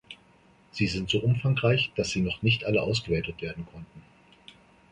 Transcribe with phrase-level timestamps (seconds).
[0.71, 4.01] Sie sind so umfangreich, dass sie noch nicht alle ausgewertet werden konnten.